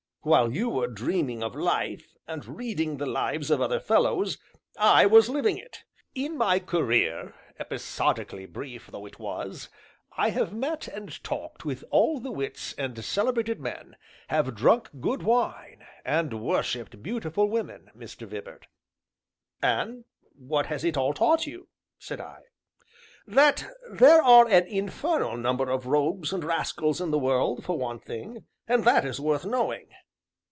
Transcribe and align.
While 0.23 0.51
you 0.53 0.69
were 0.69 0.85
dreaming 0.85 1.41
of 1.41 1.55
life, 1.55 2.13
and 2.27 2.45
reading 2.45 2.97
the 2.97 3.07
lives 3.07 3.49
of 3.49 3.59
other 3.59 3.79
fellows, 3.79 4.37
I 4.77 5.07
was 5.07 5.29
living 5.29 5.57
it. 5.57 5.83
In 6.13 6.37
my 6.37 6.59
career, 6.59 7.33
episodically 7.59 8.45
brief 8.45 8.85
though 8.91 9.07
it 9.07 9.17
was, 9.17 9.69
I 10.15 10.29
have 10.29 10.53
met 10.53 10.87
and 10.87 11.23
talked 11.23 11.65
with 11.65 11.83
all 11.89 12.19
the 12.19 12.29
wits, 12.31 12.73
and 12.77 13.03
celebrated 13.03 13.59
men, 13.59 13.95
have 14.27 14.53
drunk 14.53 14.89
good 14.99 15.23
wine, 15.23 15.87
and 16.05 16.39
worshipped 16.39 17.01
beautiful 17.01 17.49
women, 17.49 17.89
Mr. 17.97 18.27
Vibart." 18.27 18.67
"And 19.59 20.05
what 20.37 20.67
has 20.67 20.83
it 20.83 20.97
all 20.97 21.13
taught 21.15 21.47
you?" 21.47 21.67
said 21.97 22.21
I. 22.21 22.41
"That 23.25 23.65
there 23.91 24.21
are 24.21 24.47
an 24.47 24.67
infernal 24.67 25.35
number 25.35 25.71
of 25.71 25.87
rogues 25.87 26.31
and 26.31 26.43
rascals 26.43 27.01
in 27.01 27.09
the 27.09 27.17
world, 27.17 27.63
for 27.65 27.75
one 27.75 27.97
thing 27.99 28.45
and 28.67 28.83
that 28.85 29.03
is 29.03 29.19
worth 29.19 29.45
knowing." 29.45 29.87